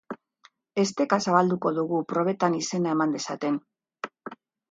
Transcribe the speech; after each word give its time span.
Esteka 0.83 1.19
zabalduko 1.25 1.73
dugu, 1.75 1.99
probetan 2.13 2.57
izena 2.61 2.95
eman 2.97 3.15
dezaten. 3.17 3.63